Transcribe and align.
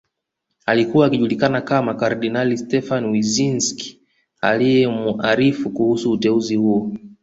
Alikuwa 0.65 1.07
akijulikana 1.07 1.61
kama 1.61 1.93
kardinali 1.93 2.57
Stefan 2.57 3.05
Wyszynsk 3.05 3.97
aliyemuarifu 4.41 5.69
kuhusu 5.69 6.11
uteuzi 6.11 6.55
huo 6.55 6.91